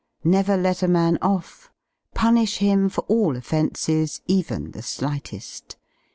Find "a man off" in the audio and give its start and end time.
0.81-1.69